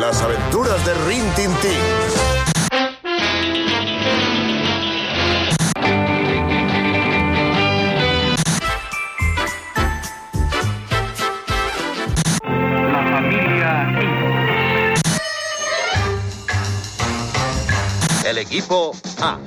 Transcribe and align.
Las 0.00 0.22
aventuras 0.22 0.84
de 0.84 0.94
Rin 1.06 1.24
Tin 1.34 1.50
Tin. 1.60 1.70
La 12.92 13.02
familia 13.10 13.88
El 18.24 18.38
equipo 18.38 18.92
A. 19.20 19.38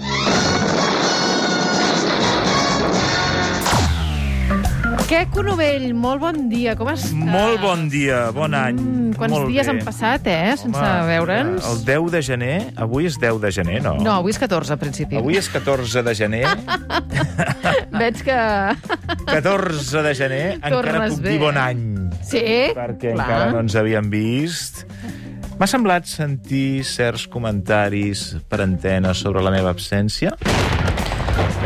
Queco 5.11 5.41
Novell, 5.43 5.89
molt 5.91 6.21
bon 6.23 6.45
dia, 6.47 6.71
com 6.79 6.87
estàs? 6.87 7.11
Molt 7.11 7.59
bon 7.59 7.81
dia, 7.91 8.29
bon 8.31 8.53
any. 8.55 8.77
Mm, 8.79 9.09
quants 9.19 9.33
Molt 9.35 9.49
dies 9.51 9.67
bé. 9.67 9.73
han 9.73 9.81
passat, 9.83 10.27
eh, 10.31 10.53
sense 10.55 10.79
Home, 10.79 11.01
veure'ns? 11.09 11.65
El 11.67 11.81
10 11.83 12.11
de 12.13 12.21
gener, 12.23 12.55
avui 12.79 13.09
és 13.09 13.17
10 13.19 13.41
de 13.43 13.51
gener, 13.51 13.81
no? 13.83 13.97
No, 13.99 14.13
avui 14.21 14.31
és 14.31 14.39
14, 14.39 14.71
a 14.71 14.77
principi. 14.79 15.17
Avui 15.19 15.35
és 15.35 15.49
14 15.51 16.01
de 16.07 16.13
gener. 16.15 16.45
Veig 17.99 18.23
que... 18.23 18.39
14 19.25 20.05
de 20.07 20.15
gener, 20.15 20.45
encara 20.63 20.79
Tornes 20.79 21.17
puc 21.17 21.25
bé, 21.27 21.35
dir 21.35 21.43
bon 21.43 21.59
any. 21.59 21.83
Sí, 22.23 22.45
Perquè 22.79 23.11
clar. 23.11 23.27
encara 23.27 23.51
no 23.51 23.59
ens 23.65 23.75
havíem 23.75 24.07
vist. 24.09 24.85
M'ha 25.59 25.67
semblat 25.67 26.07
sentir 26.07 26.85
certs 26.87 27.27
comentaris 27.27 28.29
per 28.47 28.63
antena 28.63 29.11
sobre 29.13 29.43
la 29.43 29.51
meva 29.51 29.75
absència, 29.75 30.31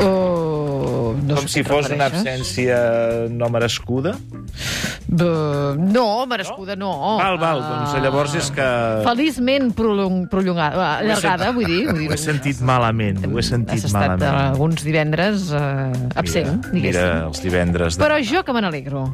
Oh, 0.02 0.35
no 1.16 1.36
com 1.40 1.48
si 1.52 1.64
fos 1.66 1.88
una 1.94 2.08
absència 2.12 2.78
no 3.32 3.50
merescuda. 3.54 4.16
Uh, 5.06 5.76
no, 5.78 6.26
merescuda 6.26 6.76
no. 6.76 6.92
Val, 7.20 7.38
val, 7.40 7.62
Ah, 7.62 7.70
doncs 7.86 8.04
llavors 8.04 8.34
és 8.40 8.50
que... 8.56 8.66
Feliçment 9.06 9.70
prolong, 9.78 10.26
prolongada, 10.32 10.88
allargada, 11.04 11.52
vull 11.56 11.68
dir. 11.70 11.84
Vull 11.92 12.00
dir 12.02 12.10
Ho 12.10 12.16
he 12.18 12.20
sentit 12.20 12.60
malament, 12.66 13.22
ho 13.30 13.38
he 13.40 13.46
sentit 13.46 13.78
Has 13.78 13.86
estat 13.92 14.16
malament. 14.18 14.26
eh, 14.26 14.50
alguns 14.56 14.84
divendres 14.84 15.50
uh, 15.54 15.94
absent, 16.18 16.58
mira, 16.74 16.74
diguéssim. 16.74 17.00
mira 17.00 17.26
els 17.30 17.42
divendres 17.46 17.98
de 18.00 18.04
Però 18.04 18.18
jo 18.26 18.44
que 18.44 18.54
me 18.58 18.66
n'alegro. 18.66 19.06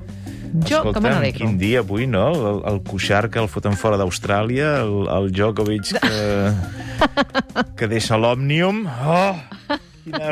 Jo 0.67 0.81
que 0.91 0.99
me 0.99 1.09
n'alegro. 1.11 1.45
quin 1.45 1.57
dia 1.59 1.79
avui, 1.83 2.07
no? 2.07 2.25
El, 2.35 2.57
el 2.71 2.81
Cuixart 2.87 3.31
que 3.31 3.39
el 3.39 3.47
foten 3.51 3.75
fora 3.79 3.99
d'Austràlia, 3.99 4.71
el, 4.83 5.05
el 5.07 5.29
Djokovic 5.31 5.93
que, 5.99 6.51
que 7.77 7.87
deixa 7.91 8.17
l'Òmnium. 8.19 8.83
Oh! 8.87 9.35
Quina, 10.03 10.29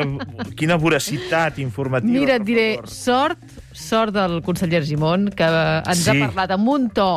quina 0.58 0.76
voracitat 0.76 1.58
informativa. 1.62 2.12
Mira, 2.20 2.36
et 2.40 2.46
diré, 2.46 2.68
sort, 2.84 3.38
sort 3.72 4.14
del 4.14 4.40
conseller 4.42 4.82
Gimón, 4.84 5.30
que 5.30 5.44
ens 5.46 6.04
Sí. 6.04 6.10
ha 6.10 6.26
parlat 6.28 6.50
amb 6.56 6.68
un 6.68 6.88
to 6.90 7.10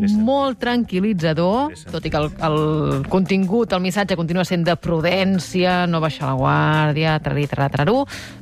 molt 0.00 0.58
tranquil·litzador, 0.62 1.74
tot 1.92 2.06
i 2.06 2.10
que 2.10 2.16
el, 2.16 2.30
el 2.40 3.06
contingut, 3.12 3.72
el 3.76 3.82
missatge 3.84 4.16
continua 4.16 4.46
sent 4.48 4.64
de 4.64 4.72
prudència, 4.80 5.86
no 5.86 6.00
baixar 6.00 6.30
la 6.30 6.38
guàrdia, 6.40 7.18
trarí, 7.20 7.46
trarí, 7.46 7.92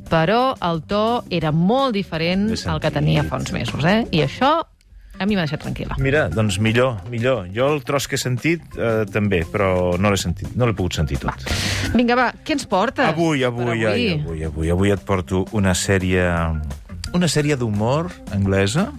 però 0.09 0.55
el 0.69 0.81
to 0.87 1.23
era 1.29 1.51
molt 1.51 1.93
diferent 1.93 2.53
al 2.65 2.79
que 2.79 2.91
tenia 2.91 3.23
fa 3.27 3.35
uns 3.41 3.51
mesos, 3.51 3.83
eh? 3.83 4.05
I 4.11 4.23
això 4.23 4.63
a 5.19 5.27
mi 5.27 5.35
m'ha 5.35 5.43
deixat 5.43 5.61
tranquil·la. 5.65 5.97
Mira, 5.99 6.27
doncs 6.31 6.57
millor, 6.63 7.01
millor. 7.11 7.49
Jo 7.53 7.67
el 7.73 7.83
tros 7.87 8.07
que 8.07 8.15
he 8.15 8.21
sentit 8.21 8.77
eh, 8.79 9.03
també, 9.11 9.41
però 9.51 9.97
no 9.99 10.11
l'he 10.13 10.19
sentit, 10.19 10.53
no 10.55 10.69
l'he 10.69 10.75
pogut 10.77 10.95
sentir 10.95 11.19
tot. 11.21 11.43
Vinga, 11.93 12.15
va, 12.17 12.29
què 12.45 12.55
ens 12.55 12.65
portes? 12.69 13.03
Avui, 13.05 13.43
per 13.43 13.51
avui, 13.51 13.85
ai, 13.85 14.07
avui, 14.15 14.43
avui, 14.47 14.71
avui 14.71 14.95
et 14.95 15.03
porto 15.05 15.43
una 15.57 15.75
sèrie, 15.75 16.23
una 17.17 17.29
sèrie 17.31 17.59
d'humor 17.59 18.09
anglesa 18.35 18.89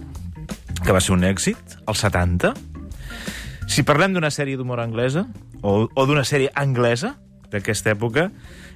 que 0.81 0.93
va 0.93 1.01
ser 1.01 1.15
un 1.17 1.25
èxit, 1.25 1.77
als 1.85 2.05
70. 2.05 2.53
Si 3.71 3.85
parlem 3.87 4.13
d'una 4.13 4.31
sèrie 4.33 4.57
d'humor 4.59 4.81
anglesa, 4.83 5.25
o, 5.61 5.85
o 5.89 6.05
d'una 6.09 6.25
sèrie 6.27 6.51
anglesa 6.57 7.15
d'aquesta 7.51 7.93
època, 7.93 8.29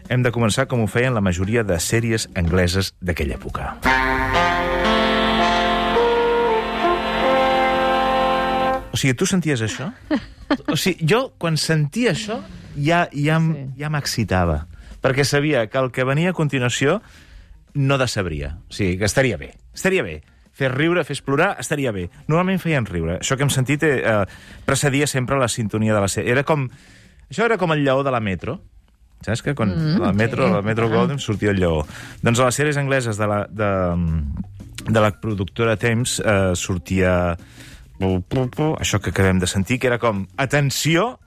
hem 0.09 0.25
de 0.25 0.33
començar 0.33 0.67
com 0.69 0.83
ho 0.83 0.89
feien 0.89 1.17
la 1.17 1.23
majoria 1.25 1.65
de 1.65 1.79
sèries 1.81 2.29
angleses 2.37 2.93
d'aquella 3.01 3.39
època. 3.39 3.94
O 8.95 8.99
sigui, 8.99 9.13
tu 9.19 9.27
senties 9.27 9.59
això? 9.65 9.89
O 10.71 10.77
sigui, 10.79 11.03
jo, 11.09 11.33
quan 11.41 11.57
sentia 11.59 12.13
això, 12.15 12.39
ja, 12.79 13.05
ja, 13.11 13.39
Sí. 13.43 13.65
ja 13.81 13.89
m'excitava. 13.91 14.61
Perquè 15.03 15.25
sabia 15.27 15.65
que 15.67 15.77
el 15.81 15.91
que 15.91 16.05
venia 16.07 16.31
a 16.31 16.37
continuació 16.37 17.01
no 17.75 17.97
decebria. 17.99 18.55
O 18.69 18.73
sigui, 18.73 18.95
que 18.97 19.05
estaria 19.05 19.35
bé. 19.37 19.51
Estaria 19.75 20.05
bé. 20.05 20.21
Fer 20.55 20.69
riure, 20.71 21.03
fer 21.03 21.17
explorar, 21.17 21.57
estaria 21.59 21.91
bé. 21.91 22.07
Normalment 22.31 22.61
feien 22.63 22.85
riure. 22.87 23.17
Això 23.19 23.35
que 23.35 23.43
hem 23.43 23.51
sentit 23.51 23.83
eh, 23.83 23.97
eh, 23.99 24.21
precedia 24.65 25.07
sempre 25.11 25.35
la 25.37 25.49
sintonia 25.51 25.93
de 25.93 25.99
la 25.99 26.07
sèrie. 26.07 26.31
Era 26.31 26.45
com... 26.47 26.69
Això 27.27 27.43
era 27.43 27.57
com 27.59 27.73
el 27.75 27.83
lleó 27.83 28.05
de 28.07 28.13
la 28.15 28.21
metro. 28.23 28.61
Saps 29.25 29.41
que 29.43 29.55
quan 29.57 29.73
mm, 29.73 29.99
la 29.99 30.13
metro, 30.13 30.47
sí. 30.47 30.53
la 30.53 30.61
metro 30.63 30.87
Golden 30.87 31.19
sortia 31.19 31.51
el 31.51 31.59
lleó. 31.59 31.83
Doncs 32.23 32.39
a 32.39 32.47
les 32.47 32.55
sèries 32.61 32.77
angleses 32.79 33.19
de 33.19 33.27
la, 33.27 33.41
de, 33.51 33.69
de 34.87 35.01
la 35.03 35.11
productora 35.19 35.75
Thames 35.75 36.21
eh, 36.23 36.53
sortia 36.55 37.35
això 37.99 38.99
que 38.99 39.09
acabem 39.09 39.39
de 39.39 39.47
sentir, 39.47 39.79
que 39.79 39.87
era 39.87 39.99
com, 39.99 40.25
atenció, 40.37 41.19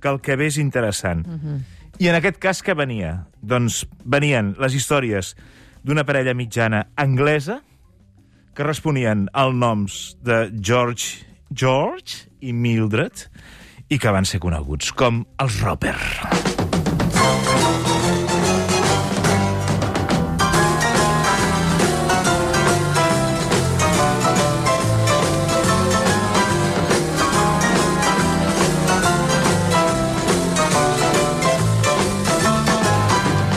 que 0.00 0.08
el 0.08 0.20
que 0.20 0.36
ve 0.36 0.46
és 0.46 0.58
interessant. 0.58 1.26
Mm 1.26 1.40
-hmm. 1.40 1.60
I 1.98 2.08
en 2.08 2.14
aquest 2.14 2.38
cas 2.38 2.62
què 2.62 2.74
venia? 2.74 3.26
Doncs 3.40 3.86
venien 4.04 4.54
les 4.58 4.74
històries 4.74 5.36
d'una 5.82 6.04
parella 6.04 6.34
mitjana 6.34 6.88
anglesa 6.96 7.62
que 8.54 8.64
responien 8.64 9.28
als 9.32 9.54
noms 9.54 10.16
de 10.22 10.50
George 10.60 11.24
George 11.54 12.28
i 12.40 12.52
Mildred 12.52 13.28
i 13.88 13.98
que 13.98 14.10
van 14.10 14.24
ser 14.24 14.42
coneguts 14.42 14.92
com 14.92 15.24
els 15.38 15.60
Roper. 15.62 16.55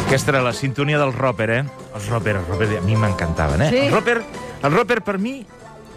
Aquesta 0.09 0.31
era 0.31 0.39
la 0.41 0.53
sintonia 0.53 0.97
del 0.97 1.11
Roper, 1.13 1.45
eh? 1.53 1.63
Els 1.93 2.07
Roper, 2.09 2.31
els 2.39 2.47
Roper, 2.49 2.65
a 2.79 2.81
mi 2.81 2.95
m'encantaven, 2.97 3.61
eh? 3.61 3.67
Sí. 3.69 3.81
El 3.85 3.91
Roper, 3.93 4.15
el 4.65 4.71
Roper 4.73 5.03
per 5.05 5.19
mi 5.21 5.43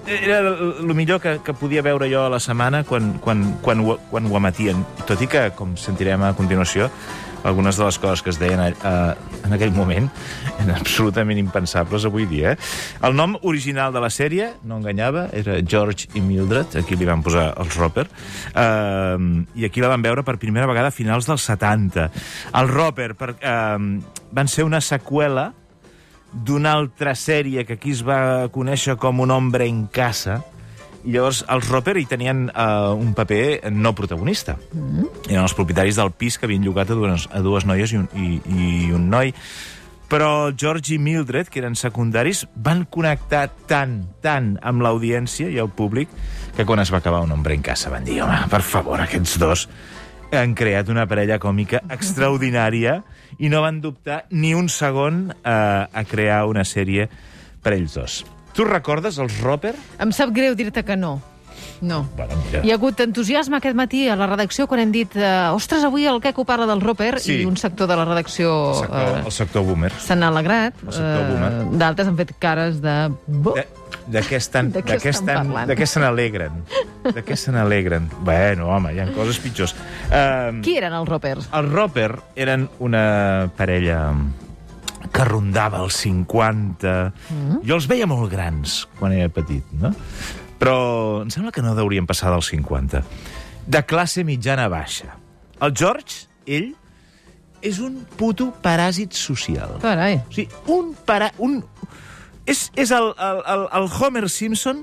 era 0.05 0.41
el 0.43 0.93
millor 0.93 1.23
que, 1.23 1.39
que 1.41 1.55
podia 1.57 1.81
veure 1.81 2.11
jo 2.13 2.27
a 2.27 2.29
la 2.29 2.41
setmana 2.45 2.83
quan, 2.85 3.15
quan, 3.25 3.55
quan, 3.65 3.81
ho, 3.81 3.97
quan 4.11 4.29
ho 4.29 4.37
emetien. 4.37 4.85
Tot 5.09 5.25
i 5.25 5.31
que, 5.33 5.47
com 5.57 5.73
sentirem 5.81 6.27
a 6.29 6.35
continuació, 6.37 6.91
algunes 7.45 7.77
de 7.79 7.85
les 7.85 7.99
coses 7.99 8.23
que 8.23 8.31
es 8.31 8.39
deien 8.41 8.61
uh, 8.61 9.15
en 9.47 9.55
aquell 9.55 9.73
moment 9.75 10.09
eren 10.59 10.75
absolutament 10.75 11.41
impensables 11.41 12.07
avui 12.09 12.27
dia. 12.31 12.55
Eh? 12.55 12.71
El 13.07 13.17
nom 13.19 13.37
original 13.43 13.95
de 13.95 14.03
la 14.03 14.11
sèrie, 14.13 14.53
no 14.69 14.79
enganyava, 14.81 15.29
era 15.37 15.59
George 15.63 16.11
i 16.19 16.23
Mildred, 16.25 16.77
aquí 16.81 16.99
li 16.99 17.09
van 17.09 17.25
posar 17.25 17.51
els 17.63 17.79
Roper, 17.79 18.07
uh, 18.53 19.17
i 19.59 19.67
aquí 19.69 19.83
la 19.83 19.93
van 19.93 20.05
veure 20.05 20.25
per 20.27 20.39
primera 20.43 20.69
vegada 20.71 20.93
a 20.93 20.95
finals 20.95 21.29
dels 21.29 21.49
70. 21.51 22.09
El 22.61 22.71
Roper 22.71 23.13
per, 23.19 23.35
uh, 23.39 23.77
van 24.33 24.49
ser 24.49 24.69
una 24.69 24.81
seqüela 24.85 25.51
d'una 26.33 26.73
altra 26.73 27.13
sèrie 27.19 27.67
que 27.69 27.77
aquí 27.77 27.93
es 27.93 28.01
va 28.07 28.49
conèixer 28.53 28.97
com 28.97 29.21
un 29.21 29.31
hombre 29.31 29.67
en 29.69 29.85
casa, 29.93 30.41
llavors 31.05 31.43
els 31.51 31.69
Roper 31.71 31.97
hi 32.01 32.07
tenien 32.09 32.47
uh, 32.51 32.95
un 32.95 33.13
paper 33.15 33.71
no 33.75 33.95
protagonista. 33.99 34.57
Mm. 34.73 35.11
Eren 35.29 35.45
els 35.45 35.55
propietaris 35.59 35.99
del 36.01 36.13
pis 36.17 36.39
que 36.39 36.49
havien 36.49 36.65
llogat 36.65 36.91
a 36.91 36.99
dues, 36.99 37.29
a 37.33 37.43
dues 37.45 37.67
noies 37.69 37.95
i 37.95 38.01
un, 38.01 38.09
i, 38.15 38.41
i 38.47 38.91
un 38.95 39.09
noi. 39.13 39.33
Però 40.13 40.53
George 40.53 40.93
i 40.93 40.99
Mildred, 41.01 41.49
que 41.49 41.63
eren 41.63 41.77
secundaris, 41.79 42.45
van 42.55 42.85
connectar 42.85 43.47
tant, 43.69 44.03
tant 44.21 44.55
amb 44.61 44.85
l'audiència 44.85 45.49
i 45.49 45.57
el 45.63 45.71
públic 45.73 46.13
que 46.53 46.67
quan 46.69 46.83
es 46.83 46.93
va 46.93 47.01
acabar 47.01 47.23
un 47.25 47.33
hombre 47.33 47.57
en 47.57 47.65
casa 47.65 47.89
van 47.89 48.05
dir, 48.05 48.19
home, 48.21 48.37
per 48.53 48.61
favor, 48.61 49.01
aquests 49.01 49.39
dos 49.41 49.67
han 50.37 50.55
creat 50.57 50.89
una 50.93 51.07
parella 51.09 51.39
còmica 51.41 51.83
extraordinària 51.97 53.01
i 53.41 53.49
no 53.53 53.63
van 53.65 53.81
dubtar 53.81 54.25
ni 54.31 54.53
un 54.57 54.69
segon 54.73 55.27
eh, 55.33 55.49
a 55.49 56.05
crear 56.09 56.45
una 56.49 56.65
sèrie 56.69 57.09
per 57.63 57.77
ells 57.77 57.97
dos. 57.97 58.23
Tu 58.55 58.65
recordes 58.69 59.19
els 59.19 59.39
Roper? 59.41 59.75
Em 60.03 60.13
sap 60.13 60.31
greu 60.35 60.55
dir-te 60.59 60.83
que 60.85 60.97
no. 60.97 61.21
No. 61.83 62.05
Bueno, 62.17 62.37
mira. 62.47 62.61
Hi 62.63 62.71
ha 62.71 62.77
hagut 62.79 63.01
entusiasme 63.03 63.57
aquest 63.59 63.75
matí 63.75 64.05
a 64.09 64.15
la 64.15 64.29
redacció 64.31 64.69
quan 64.71 64.81
hem 64.85 64.93
dit 64.95 65.17
eh, 65.19 65.49
ostres, 65.51 65.83
avui 65.85 66.05
el 66.07 66.21
Queco 66.23 66.45
parla 66.47 66.67
del 66.71 66.81
Roper 66.81 67.17
Sí. 67.21 67.41
i 67.43 67.47
un 67.49 67.57
sector 67.59 67.89
de 67.91 67.97
la 67.99 68.05
redacció 68.07 68.53
El 68.71 68.77
sector, 68.85 69.01
eh, 69.19 69.23
el 69.27 69.33
sector 69.33 69.65
boomer. 69.67 69.91
s'han 69.99 70.23
alegrat. 70.23 70.75
El 70.87 70.93
sector 70.93 71.27
boomer. 71.33 71.79
D'altres 71.83 72.09
han 72.13 72.17
fet 72.21 72.33
cares 72.39 72.79
de... 72.85 72.95
De, 73.27 73.67
de 74.07 74.23
què 74.23 74.37
estan, 74.39 74.71
De 74.73 74.83
què 74.85 74.95
estan 75.01 75.11
estan, 75.11 75.47
parlant? 75.49 75.69
de 75.73 75.77
què 75.79 75.87
se 75.87 76.01
n'alegren? 76.03 76.63
De 77.03 77.25
què 77.27 77.37
se 77.37 77.51
n'alegren? 77.55 78.09
Bueno, 78.31 78.69
home, 78.77 78.95
hi 78.95 79.01
ha 79.03 79.09
coses 79.17 79.39
pitjors. 79.43 79.75
Um, 80.11 80.63
Qui 80.63 80.77
eren 80.79 80.95
els 80.95 81.09
Ropers? 81.11 81.51
Els 81.53 81.71
Roper 81.73 82.13
eren 82.37 82.69
una 82.79 83.51
parella 83.59 84.13
que 85.13 85.25
rondava 85.29 85.83
els 85.85 85.99
50. 86.03 86.93
Mm. 87.31 87.63
Jo 87.69 87.77
els 87.79 87.89
veia 87.91 88.09
molt 88.09 88.31
grans 88.33 88.83
quan 88.99 89.15
era 89.17 89.29
petit, 89.33 89.67
no? 89.77 89.93
Però 90.63 90.77
em 91.23 91.31
sembla 91.35 91.53
que 91.53 91.63
no 91.65 91.75
deurien 91.79 92.07
passar 92.09 92.33
dels 92.33 92.49
50. 92.53 93.03
de 93.67 93.83
classe 93.87 94.25
mitjana 94.27 94.69
baixa. 94.69 95.13
El 95.63 95.75
George, 95.79 96.27
ell, 96.47 96.73
és 97.63 97.79
un 97.79 98.01
puto 98.19 98.49
paràsit 98.63 99.15
social. 99.15 99.77
Carai. 99.83 100.19
O 100.19 100.35
sigui, 100.35 100.49
un 100.75 100.93
para... 101.07 101.31
Un... 101.39 101.61
És, 102.47 102.65
és 102.75 102.91
el, 102.91 103.13
el, 103.23 103.41
el, 103.53 103.61
el 103.79 103.85
Homer 104.01 104.25
Simpson 104.29 104.81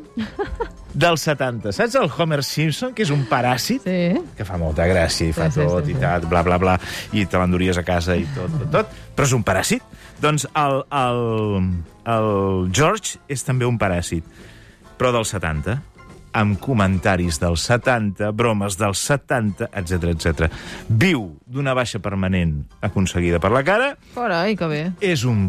dels 0.94 1.26
70. 1.28 1.74
Saps 1.76 1.98
el 2.00 2.08
Homer 2.16 2.40
Simpson, 2.48 2.94
que 2.96 3.04
és 3.04 3.12
un 3.12 3.26
paràsit? 3.30 3.84
Sí. 3.84 4.22
Que 4.38 4.48
fa 4.48 4.58
molta 4.62 4.88
gràcia 4.88 5.28
i 5.28 5.36
fa 5.36 5.50
Sí, 5.52 5.60
tot 5.68 5.84
sí, 5.86 5.92
i 5.92 5.98
sí. 5.98 6.00
tal, 6.00 6.24
bla, 6.32 6.42
bla, 6.48 6.58
bla, 6.62 6.78
i 7.12 7.26
te 7.28 7.42
l'enduries 7.42 7.78
a 7.78 7.84
casa 7.88 8.16
i 8.16 8.24
tot, 8.36 8.54
tot, 8.62 8.72
tot, 8.78 8.96
però 9.16 9.28
és 9.28 9.36
un 9.36 9.44
paràsit. 9.44 9.84
Doncs 10.24 10.48
el, 10.56 10.82
el, 11.04 11.70
el 12.16 12.32
George 12.76 13.20
és 13.32 13.44
també 13.48 13.68
un 13.68 13.78
paràsit, 13.80 14.24
però 15.00 15.12
dels 15.16 15.36
70 15.36 15.78
amb 16.40 16.60
comentaris 16.62 17.40
dels 17.42 17.64
70, 17.66 18.28
bromes 18.38 18.76
dels 18.78 19.00
70, 19.10 19.72
etc 19.82 20.12
etc. 20.14 20.46
Viu 20.88 21.24
d'una 21.50 21.74
baixa 21.76 22.00
permanent 22.00 22.60
aconseguida 22.86 23.40
per 23.42 23.50
la 23.52 23.64
cara, 23.66 23.96
Carai, 24.14 24.56
que 24.56 24.68
bé. 24.70 24.84
és 25.02 25.24
un, 25.26 25.48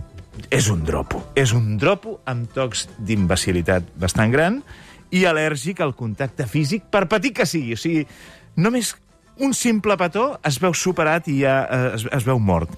és 0.51 0.69
un 0.71 0.85
dropo. 0.87 1.23
És 1.39 1.53
un 1.57 1.77
dropo 1.81 2.19
amb 2.31 2.51
tocs 2.55 2.87
d'imbecilitat 2.99 3.93
bastant 4.01 4.33
gran 4.33 4.61
i 5.11 5.25
al·lèrgic 5.27 5.83
al 5.83 5.95
contacte 5.99 6.47
físic, 6.47 6.87
per 6.91 7.07
petit 7.11 7.35
que 7.37 7.47
sigui. 7.49 7.75
O 7.75 7.81
sigui, 7.81 8.05
només 8.61 8.95
un 9.41 9.55
simple 9.57 9.97
petó 9.99 10.35
es 10.47 10.61
veu 10.63 10.75
superat 10.77 11.29
i 11.33 11.41
ja 11.43 11.57
eh, 11.65 11.83
es, 11.97 12.07
es 12.21 12.27
veu 12.29 12.39
mort. 12.39 12.73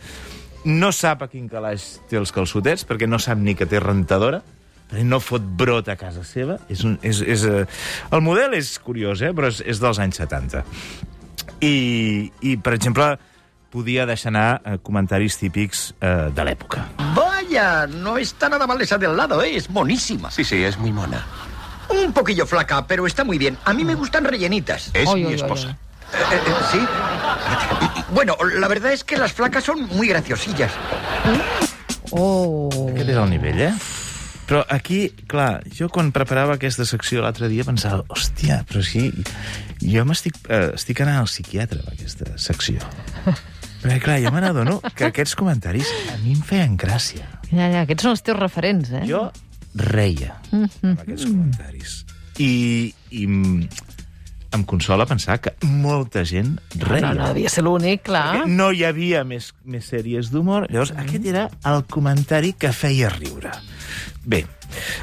No 0.65 0.93
sap 0.95 1.25
a 1.25 1.29
quin 1.29 1.49
calaix 1.51 1.97
té 2.09 2.21
els 2.21 2.33
calçotets, 2.35 2.87
perquè 2.87 3.09
no 3.11 3.19
sap 3.21 3.41
ni 3.43 3.57
que 3.59 3.67
té 3.67 3.81
rentadora, 3.83 4.41
no 5.03 5.19
fot 5.25 5.43
brot 5.59 5.89
a 5.89 5.97
casa 5.97 6.23
seva. 6.27 6.59
És 6.71 6.85
un, 6.87 6.99
és, 7.03 7.23
és, 7.25 7.47
eh... 7.49 7.65
El 8.13 8.23
model 8.25 8.55
és 8.59 8.77
curiós, 8.85 9.25
eh? 9.25 9.33
però 9.35 9.51
és, 9.51 9.63
és 9.65 9.81
dels 9.83 10.01
anys 10.03 10.21
70. 10.23 10.63
I, 11.65 11.75
i 12.45 12.57
per 12.63 12.77
exemple, 12.77 13.15
podia 13.73 14.07
deixar 14.07 14.31
anar 14.35 14.49
eh, 14.61 14.79
comentaris 14.85 15.41
típics 15.41 15.91
eh, 15.99 16.29
de 16.37 16.47
l'època. 16.47 16.85
Vaya, 17.53 17.87
no 17.87 18.17
está 18.17 18.49
nada 18.49 18.67
mal 18.67 18.81
esa 18.81 18.97
del 18.97 19.15
lado, 19.15 19.43
¿eh? 19.43 19.57
es 19.57 19.69
monísima. 19.69 20.31
Sí, 20.31 20.43
sí, 20.43 20.65
es 20.65 20.79
muy 20.79 20.91
mona. 20.91 21.27
Un 21.91 22.11
poquillo 22.15 22.47
flaca, 22.47 22.87
pero 22.87 23.07
está 23.07 23.25
muy 23.25 23.37
bien. 23.37 23.59
A 23.67 23.75
mí 23.75 23.85
me 23.85 23.95
gustan 23.95 24.25
rellenitas. 24.25 24.91
Es 24.95 25.07
Ay, 25.07 25.17
mi 25.17 25.27
ay, 25.27 25.27
ay, 25.27 25.35
esposa. 25.35 25.69
Eh, 25.69 26.41
eh, 26.47 26.53
¿Sí? 26.73 26.79
Bueno, 28.15 28.39
la 28.59 28.69
verdad 28.69 28.95
es 28.95 29.05
que 29.05 29.19
las 29.19 29.35
flacas 29.35 29.65
son 29.65 29.87
muy 29.89 30.09
graciosillas. 30.09 30.73
Oh. 32.13 32.71
Aquest 32.89 33.13
és 33.13 33.21
el 33.21 33.29
nivell, 33.29 33.61
eh? 33.69 33.73
Però 34.49 34.65
aquí, 34.73 35.11
clar, 35.29 35.61
jo 35.77 35.93
quan 35.93 36.09
preparava 36.13 36.57
aquesta 36.57 36.89
secció 36.89 37.21
l'altre 37.21 37.53
dia 37.53 37.69
pensava, 37.69 38.01
hòstia, 38.09 38.63
però 38.69 38.81
sí, 38.81 39.11
jo 39.85 40.09
m'estic 40.09 40.41
eh, 40.49 40.71
estic 40.73 41.05
anant 41.05 41.21
al 41.21 41.29
psiquiatre 41.29 41.85
amb 41.85 41.93
aquesta 41.93 42.33
secció. 42.41 42.81
Perquè, 43.83 43.99
clar, 44.03 44.19
jo 44.23 44.31
me 44.35 44.43
n'adono 44.45 44.79
que 44.97 45.09
aquests 45.11 45.35
comentaris 45.39 45.91
a 46.13 46.19
mi 46.23 46.37
em 46.37 46.43
feien 46.47 46.77
gràcia. 46.79 47.27
Ja, 47.51 47.67
ja, 47.67 47.83
aquests 47.83 48.07
són 48.07 48.15
els 48.17 48.25
teus 48.27 48.39
referents, 48.39 48.93
eh? 48.95 49.05
Jo 49.09 49.27
reia 49.75 50.37
amb 50.53 51.01
aquests 51.03 51.27
comentaris. 51.27 51.99
I, 52.41 52.93
i 53.13 53.27
em 54.53 54.65
consola 54.69 55.07
pensar 55.09 55.39
que 55.41 55.55
molta 55.65 56.25
gent 56.29 56.55
reia. 56.77 57.11
No, 57.11 57.13
no 57.19 57.29
devia 57.33 57.51
ser 57.53 57.65
l'únic, 57.65 58.05
clar. 58.09 58.25
Perquè 58.37 58.53
no 58.53 58.71
hi 58.73 58.85
havia 58.89 59.23
més, 59.29 59.51
més 59.65 59.89
sèries 59.89 60.31
d'humor. 60.33 60.69
Llavors, 60.73 60.93
aquest 61.03 61.29
era 61.29 61.47
el 61.69 61.85
comentari 61.91 62.53
que 62.53 62.73
feia 62.77 63.11
riure. 63.17 63.53
Bé, 64.25 64.45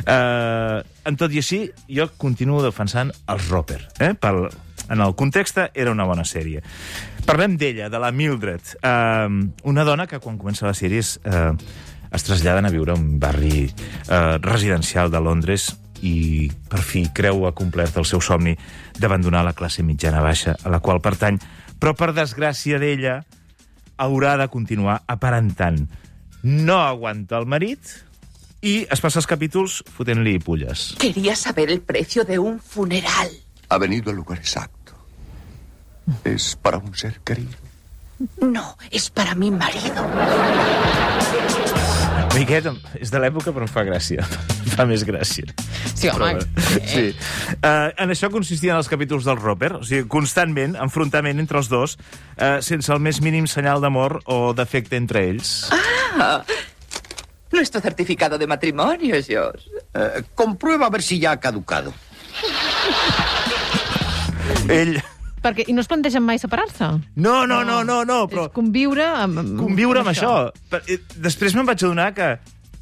eh, 0.06 0.80
en 1.10 1.20
tot 1.20 1.34
i 1.34 1.42
així, 1.42 1.64
jo 1.90 2.08
continuo 2.22 2.62
defensant 2.64 3.12
els 3.28 3.50
Roper. 3.50 3.82
Eh? 4.00 4.14
Pel, 4.22 4.46
en 4.90 5.02
el 5.02 5.16
context 5.16 5.58
era 5.74 5.92
una 5.92 6.08
bona 6.10 6.26
sèrie. 6.26 6.64
Parlem 7.26 7.58
d'ella, 7.62 7.90
de 7.90 8.00
la 8.02 8.12
Mildred, 8.12 8.76
eh, 8.82 9.28
una 9.64 9.86
dona 9.86 10.08
que 10.08 10.20
quan 10.20 10.38
comença 10.38 10.68
la 10.68 10.74
sèrie 10.74 11.00
es, 11.00 11.20
eh, 11.24 11.54
es 12.12 12.26
traslladen 12.26 12.66
a 12.66 12.74
viure 12.74 12.94
a 12.94 12.98
un 12.98 13.20
barri 13.20 13.68
eh, 13.70 14.38
residencial 14.42 15.12
de 15.12 15.22
Londres 15.22 15.70
i 16.02 16.50
per 16.72 16.82
fi 16.86 17.06
creu 17.14 17.46
ha 17.46 17.54
complert 17.56 17.98
el 18.00 18.08
seu 18.08 18.22
somni 18.24 18.56
d'abandonar 19.00 19.44
la 19.44 19.54
classe 19.54 19.84
mitjana 19.84 20.24
baixa 20.24 20.56
a 20.64 20.72
la 20.72 20.80
qual 20.80 21.02
pertany, 21.04 21.40
però 21.80 21.94
per 21.96 22.14
desgràcia 22.16 22.80
d'ella 22.80 23.20
haurà 24.00 24.38
de 24.40 24.48
continuar 24.48 25.02
aparentant. 25.08 25.84
No 26.44 26.80
aguanta 26.80 27.38
el 27.38 27.46
marit 27.52 27.98
i 28.64 28.86
es 28.92 29.04
passa 29.04 29.20
els 29.20 29.28
capítols 29.28 29.82
fotent-li 29.92 30.40
pulles. 30.44 30.94
Quería 31.00 31.36
saber 31.36 31.70
el 31.70 31.82
precio 31.82 32.24
de 32.24 32.40
un 32.40 32.60
funeral. 32.60 33.30
Ha 33.70 33.78
venido 33.78 34.10
al 34.10 34.18
lugar 34.18 34.40
exacto. 34.40 34.79
Es 36.24 36.56
para 36.56 36.78
un 36.78 36.96
ser 36.96 37.20
querido. 37.22 37.58
No, 38.42 38.78
es 38.92 39.10
para 39.10 39.36
mi 39.36 39.50
marido. 39.52 40.04
Miquet 42.36 42.68
és 43.00 43.12
de 43.12 43.20
l'època, 43.22 43.54
però 43.56 43.66
em 43.66 43.72
fa 43.72 43.86
gràcia. 43.88 44.26
Em 44.60 44.74
fa 44.76 44.86
més 44.88 45.06
gràcia. 45.08 45.48
Sí, 45.96 46.10
home. 46.12 46.34
Però, 46.36 46.82
sí. 46.88 47.06
Uh, 47.58 47.90
en 47.96 48.14
això 48.14 48.30
consistien 48.32 48.78
els 48.78 48.90
capítols 48.92 49.26
del 49.28 49.40
Roper, 49.40 49.72
o 49.80 49.84
sigui, 49.88 50.06
constantment, 50.12 50.76
enfrontament 50.84 51.42
entre 51.42 51.60
els 51.62 51.72
dos, 51.72 51.96
uh, 52.38 52.60
sense 52.66 52.92
el 52.94 53.02
més 53.04 53.22
mínim 53.26 53.48
senyal 53.50 53.82
d'amor 53.84 54.20
o 54.28 54.40
d'afecte 54.56 55.00
entre 55.00 55.26
ells. 55.32 55.70
Nuestro 57.52 57.82
certificado 57.82 58.38
de 58.38 58.46
matrimonio, 58.48 59.16
George. 59.26 59.66
Eh, 59.94 60.22
comprueba 60.36 60.86
a 60.86 60.90
ver 60.90 61.02
si 61.02 61.20
ya 61.20 61.32
ha 61.32 61.40
caducado. 61.40 61.94
Ell... 64.68 65.02
Perquè, 65.44 65.64
I 65.68 65.74
no 65.74 65.82
es 65.82 65.88
plantegen 65.88 66.24
mai 66.26 66.40
separar-se? 66.42 66.90
No, 67.16 67.46
no, 67.48 67.62
no, 67.64 67.82
no, 67.88 68.02
no, 68.06 68.22
però... 68.28 68.48
És 68.50 68.54
conviure 68.56 69.06
amb... 69.08 69.40
amb 69.40 69.58
conviure 69.60 70.02
amb 70.04 70.12
això. 70.12 70.34
Per- 70.70 70.84
eh, 70.92 71.00
Després 71.16 71.56
me'n 71.56 71.66
vaig 71.70 71.84
adonar 71.84 72.10
que, 72.18 72.32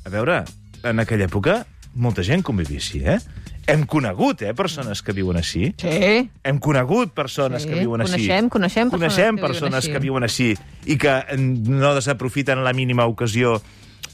a 0.05 0.09
veure, 0.13 0.43
en 0.83 0.99
aquella 1.03 1.27
època 1.29 1.59
molta 1.95 2.23
gent 2.25 2.43
convivia 2.45 2.77
així, 2.81 3.03
eh? 3.05 3.19
Hem 3.67 3.81
conegut, 3.89 4.41
eh, 4.47 4.53
persones 4.55 5.01
que 5.03 5.11
viuen 5.11 5.35
així. 5.41 5.73
Sí. 5.81 6.29
Hem 6.47 6.59
conegut 6.63 7.11
persones 7.13 7.63
Sí, 7.65 7.69
que 7.69 7.81
viuen 7.81 8.01
així. 8.05 8.21
coneixem- 8.23 8.47
coneixem 8.49 8.89
persones 8.89 8.93
coneixem 8.93 9.35
que 9.35 9.41
viuen 9.41 9.47
persones 9.51 9.83
així. 9.83 9.91
que 9.91 9.99
viuen 9.99 10.23
així 10.23 10.47
i 10.85 10.97
que 10.97 11.17
eh, 11.17 11.37
no 11.37 11.93
desaprofiten 11.97 12.63
la 12.63 12.71
mínima 12.73 13.05
ocasió 13.05 13.57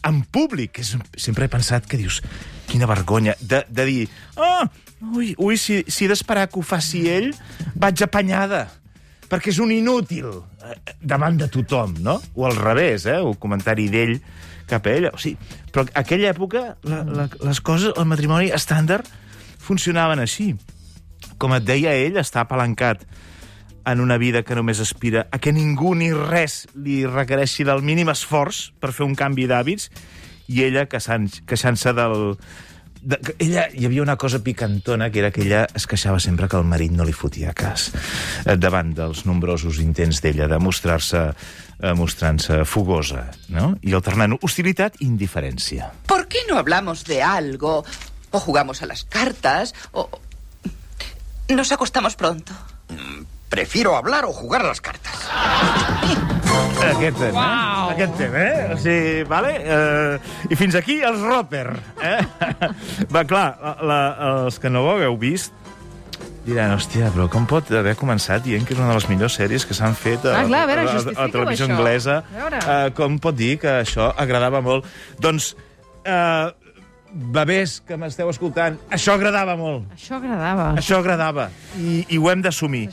en 0.08 0.22
públic. 0.24 0.80
És, 0.84 0.94
sempre 1.18 1.48
he 1.48 1.52
pensat 1.52 1.88
que 1.90 2.00
dius, 2.00 2.22
quina 2.70 2.90
vergonya, 2.90 3.36
de, 3.42 3.64
de 3.70 3.86
dir, 3.90 4.06
oh, 4.38 4.64
ui, 5.16 5.34
ui 5.38 5.60
si, 5.60 5.82
si 5.88 6.08
d'esperar 6.12 6.48
que 6.52 6.62
ho 6.62 6.66
faci 6.66 7.06
ell, 7.12 7.32
vaig 7.76 8.04
apanyada, 8.06 8.66
perquè 9.32 9.52
és 9.54 9.60
un 9.64 9.74
inútil 9.74 10.30
eh, 10.34 10.77
davant 11.01 11.38
de 11.39 11.50
tothom, 11.51 11.98
no? 12.06 12.20
O 12.36 12.48
al 12.48 12.58
revés, 12.60 13.08
eh? 13.10 13.20
O 13.20 13.36
comentari 13.39 13.89
d'ell 13.92 14.18
cap 14.70 14.88
a 14.88 14.94
ella. 14.94 15.12
O 15.13 15.22
sigui, 15.22 15.38
però 15.74 15.86
aquella 16.00 16.32
època 16.32 16.66
la, 16.88 17.04
la, 17.04 17.27
les 17.44 17.62
coses, 17.66 17.94
el 17.98 18.08
matrimoni 18.10 18.54
estàndard 18.56 19.10
funcionaven 19.63 20.22
així. 20.24 20.54
Com 21.39 21.56
et 21.56 21.66
deia 21.66 21.96
ell, 21.98 22.20
està 22.22 22.44
apalancat 22.44 23.04
en 23.86 24.00
una 24.00 24.18
vida 24.18 24.44
que 24.44 24.56
només 24.56 24.80
aspira 24.80 25.28
a 25.32 25.40
que 25.40 25.52
ningú 25.54 25.94
ni 25.96 26.12
res 26.13 26.68
li 26.75 27.02
requereixi 27.06 27.66
del 27.68 27.82
mínim 27.84 28.10
esforç 28.13 28.72
per 28.80 28.94
fer 28.96 29.06
un 29.06 29.16
canvi 29.16 29.48
d'hàbits 29.50 29.90
i 30.48 30.63
ella 30.63 30.88
queixant- 30.88 31.42
queixant-se 31.48 31.94
del... 31.98 32.38
De, 33.04 33.18
que 33.20 33.34
ella, 33.44 33.66
hi 33.75 33.84
havia 33.84 34.00
una 34.02 34.16
cosa 34.16 34.40
picantona 34.40 35.10
que 35.12 35.20
era 35.20 35.30
que 35.36 35.42
ella 35.44 35.66
es 35.75 35.84
queixava 35.92 36.22
sempre 36.24 36.48
que 36.48 36.56
el 36.56 36.63
marit 36.63 36.94
no 36.96 37.04
li 37.04 37.12
fotia 37.12 37.52
cas 37.52 37.90
eh, 38.46 38.56
davant 38.56 38.94
dels 38.96 39.25
nombrosos 39.28 39.82
intents 39.84 40.22
d'ella 40.24 40.48
de 40.48 40.60
mostrar-se 40.63 41.25
eh, 41.28 41.92
mostrant-se 42.00 42.62
fogosa, 42.63 43.25
no? 43.52 43.74
I 43.84 43.92
alternant 43.98 44.38
hostilitat 44.40 45.02
i 45.02 45.10
indiferència. 45.10 45.92
¿Por 46.08 46.30
qué 46.32 46.46
no 46.48 46.56
hablamos 46.58 47.04
de 47.04 47.20
algo? 47.22 47.84
O 48.32 48.40
jugamos 48.40 48.82
a 48.82 48.86
las 48.88 49.04
cartas, 49.04 49.75
o... 49.92 50.08
Nos 51.50 51.74
acostamos 51.74 52.16
pronto. 52.16 52.54
Prefiero 53.53 53.95
hablar 53.95 54.25
o 54.25 54.33
jugar 54.33 54.62
a 54.63 54.67
las 54.74 54.81
cartas. 54.81 55.13
Aquest 56.95 57.17
tema, 57.17 57.38
Uau. 57.39 57.89
eh? 57.89 57.93
Aquest 57.93 58.15
tema, 58.17 58.39
eh? 58.41 58.74
O 58.74 58.77
sigui, 58.81 59.24
vale? 59.29 59.51
Uh, 59.62 60.50
I 60.50 60.57
fins 60.57 60.75
aquí 60.75 61.00
els 61.05 61.22
Roper, 61.22 61.67
eh? 62.01 62.17
Va, 63.13 63.22
clar, 63.29 63.45
la, 63.62 63.75
la, 63.86 64.00
els 64.48 64.57
que 64.62 64.72
no 64.74 64.81
ho 64.88 64.95
hagueu 64.95 65.15
vist 65.22 65.53
diran, 66.43 66.74
hòstia, 66.75 67.07
però 67.13 67.29
com 67.31 67.45
pot 67.48 67.69
haver 67.72 67.93
començat 67.95 68.43
dient 68.43 68.65
que 68.67 68.74
és 68.75 68.79
una 68.81 68.89
de 68.91 68.98
les 68.98 69.05
millors 69.07 69.38
sèries 69.39 69.63
que 69.69 69.77
s'han 69.77 69.93
fet 69.95 70.25
a, 70.27 70.33
Ah, 70.41 70.43
clar, 70.50 70.63
a 70.65 70.67
veure, 70.74 70.83
a, 70.89 70.98
a, 70.98 71.13
a, 71.24 71.27
televisió 71.31 71.69
això. 71.69 71.77
anglesa? 71.77 72.17
A 72.25 72.41
veure. 72.41 72.60
Uh, 72.65 72.89
com 72.98 73.15
pot 73.24 73.38
dir 73.39 73.53
que 73.62 73.77
això 73.86 74.10
agradava 74.19 74.60
molt? 74.65 74.89
Doncs, 75.24 75.53
uh, 76.03 76.51
bebès 77.13 77.77
que 77.86 77.98
m'esteu 78.00 78.29
escoltant, 78.32 78.77
això 78.93 79.13
agradava 79.17 79.55
molt. 79.60 79.86
Això 79.93 80.17
agradava. 80.17 80.67
Això 80.79 80.98
agradava 81.00 81.48
i, 81.77 82.03
i 82.10 82.20
ho 82.20 82.29
hem 82.32 82.41
d'assumir. 82.43 82.88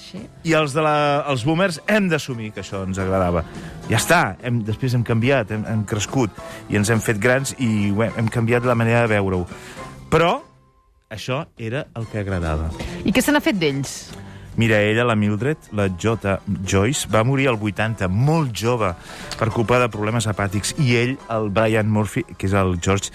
I 0.45 0.55
els, 0.59 0.75
de 0.77 0.85
la, 0.85 0.95
els 1.31 1.45
boomers 1.49 1.81
hem 1.89 2.11
d'assumir 2.13 2.51
que 2.55 2.65
això 2.65 2.85
ens 2.87 3.01
agradava. 3.01 3.45
Ja 3.91 3.99
està, 3.99 4.21
hem, 4.45 4.63
després 4.67 4.95
hem 4.97 5.05
canviat, 5.07 5.55
hem, 5.57 5.65
hem 5.69 5.85
crescut 5.89 6.37
i 6.71 6.79
ens 6.81 6.93
hem 6.93 7.03
fet 7.05 7.21
grans 7.23 7.55
i 7.59 7.91
hem, 7.91 8.21
hem 8.21 8.31
canviat 8.33 8.69
la 8.69 8.77
manera 8.79 9.07
de 9.07 9.15
veure-ho. 9.17 9.47
Però 10.13 10.37
això 11.11 11.45
era 11.59 11.87
el 11.99 12.07
que 12.11 12.21
agradava. 12.23 12.71
I 13.05 13.15
què 13.15 13.25
se 13.25 13.33
n'ha 13.35 13.43
fet 13.43 13.59
d'ells? 13.59 14.01
Mira, 14.61 14.81
ella, 14.83 15.07
la 15.07 15.15
Mildred, 15.17 15.71
la 15.73 15.87
J. 15.89 16.37
Joyce, 16.69 17.09
va 17.09 17.23
morir 17.25 17.49
al 17.49 17.57
80, 17.57 18.09
molt 18.13 18.53
jove, 18.53 18.91
per 19.39 19.49
culpa 19.55 19.79
de 19.81 19.89
problemes 19.89 20.27
hepàtics, 20.29 20.75
i 20.83 20.97
ell, 21.01 21.15
el 21.33 21.49
Brian 21.55 21.89
Murphy, 21.89 22.25
que 22.37 22.51
és 22.51 22.57
el 22.59 22.75
George, 22.83 23.15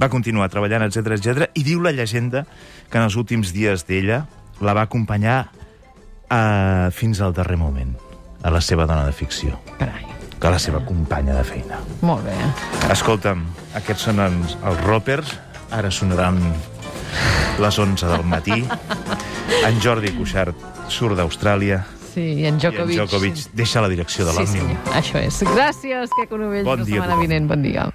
va 0.00 0.08
continuar 0.08 0.48
treballant, 0.52 0.82
etc 0.86 1.16
etc. 1.18 1.50
i 1.54 1.64
diu 1.66 1.80
la 1.82 1.92
llegenda 1.92 2.44
que 2.90 2.98
en 2.98 3.04
els 3.04 3.16
últims 3.16 3.52
dies 3.52 3.86
d'ella 3.88 4.24
la 4.60 4.74
va 4.76 4.82
acompanyar 4.88 5.48
eh, 6.30 6.88
fins 6.92 7.20
al 7.20 7.32
darrer 7.34 7.56
moment, 7.58 7.94
a 8.42 8.50
la 8.50 8.60
seva 8.60 8.86
dona 8.86 9.04
de 9.06 9.12
ficció, 9.12 9.58
Carai. 9.78 10.06
que 10.40 10.50
la 10.50 10.58
seva 10.58 10.80
companya 10.84 11.34
de 11.38 11.44
feina. 11.44 11.78
Molt 12.02 12.24
bé. 12.26 12.34
Escolta'm, 12.92 13.44
aquests 13.78 14.08
són 14.10 14.20
els, 14.20 14.56
els 14.64 14.80
Ropers, 14.86 15.36
ara 15.70 15.90
sonaran 15.90 16.40
les 17.60 17.78
11 17.78 18.06
del 18.06 18.24
matí. 18.24 18.62
En 19.66 19.80
Jordi 19.84 20.12
Cuixart 20.16 20.56
surt 20.88 21.16
d'Austràlia 21.18 21.82
Sí, 22.12 22.20
i 22.20 22.44
en 22.44 22.44
i 22.44 22.46
en 22.50 22.58
Djokovic... 22.60 22.96
Djokovic 22.98 23.38
deixa 23.56 23.80
la 23.80 23.88
direcció 23.88 24.26
de 24.26 24.32
Sí, 24.32 24.38
l'Òmnium. 24.42 24.66
senyor. 24.68 24.96
Això 24.98 25.20
és. 25.22 25.38
Gràcies, 25.48 26.10
que 26.12 26.36
Novell. 26.36 26.64
Bon 26.64 26.82
dia 26.84 27.00
la 27.00 27.06
setmana 27.06 27.20
vinent. 27.22 27.48
Bon 27.48 27.62
dia. 27.64 27.86